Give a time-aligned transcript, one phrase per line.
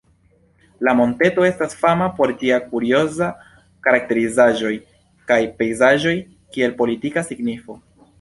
[0.87, 3.27] La monteto estas fama por ĝia kurioza
[3.87, 4.71] karakterizaĵoj
[5.33, 6.15] kaj pejzaĝoj,
[6.57, 7.77] kiel politika signifo.